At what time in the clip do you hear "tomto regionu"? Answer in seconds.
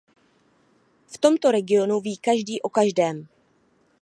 1.17-1.99